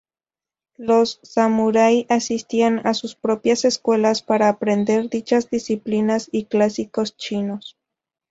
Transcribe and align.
Los 0.77 1.19
samurái 1.21 2.07
asistían 2.09 2.81
a 2.87 2.95
sus 2.95 3.13
propias 3.15 3.65
escuelas 3.65 4.23
para 4.23 4.49
aprender 4.49 5.09
dichas 5.11 5.51
disciplinas 5.51 6.27
y 6.31 6.45
clásicos 6.45 7.15
chinos. 7.17 7.77